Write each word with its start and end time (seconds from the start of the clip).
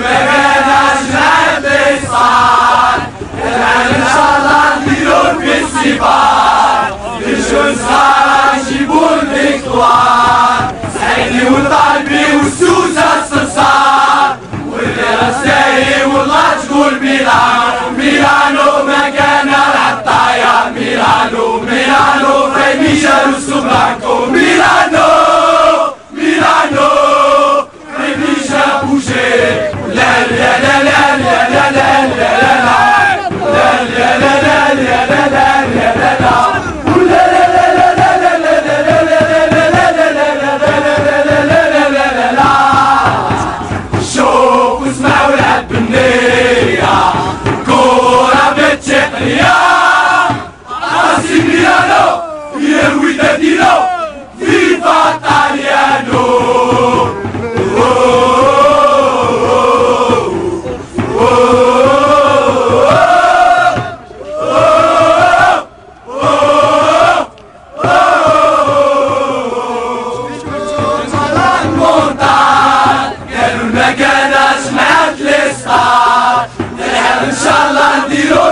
ما 0.00 0.16
كانش 0.26 1.02
نعد 1.14 1.64
الصعب 1.64 3.00
الآن 3.44 3.94
إن 3.94 4.04
شاء 4.14 4.30
الله 4.38 4.62
نديرو 4.80 5.20
الفيستيفال 5.30 6.94
الجون 7.26 7.74
صغار 7.76 8.56
نجيبو 8.60 9.04
الفيكتوار 9.22 10.72
سعيدي 11.00 11.44
والطالبي 11.48 12.24
والسوسة 12.36 13.04
الصرصار 13.22 14.36
واللي 14.70 15.34
سايي 15.44 16.04
والله 16.04 16.42
تقول 16.68 17.00
ميلانو 17.00 17.90
ميلانو 17.98 18.86
ما 18.86 19.08
كان 19.08 19.48
العطايا 19.48 20.70
ميلانو 20.74 21.60
ميلانو 21.60 22.50
في 22.54 22.78
ميشيل 22.80 23.34
وسوبلانكو 23.36 24.26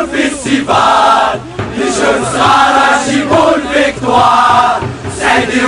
الفيستيفال 0.01 1.41
لجون 1.79 2.25
صغار 2.33 2.99
جيبوا 3.09 3.55
الفيكتوار 3.57 4.81
سعيدي 5.21 5.61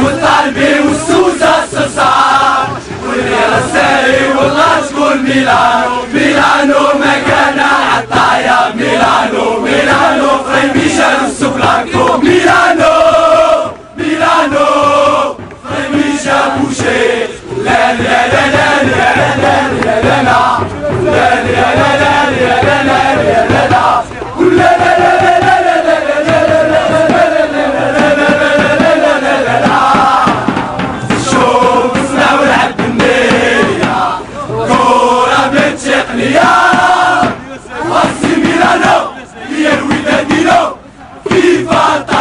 Viva 41.28 42.16